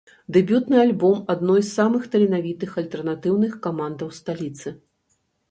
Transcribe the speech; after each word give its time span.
Дэбютны 0.35 0.77
альбом 0.83 1.19
адной 1.33 1.59
з 1.59 1.67
самых 1.79 2.07
таленавітых 2.15 2.73
альтэрнатыўных 2.83 3.53
камандаў 3.67 4.09
сталіцы. 4.19 4.77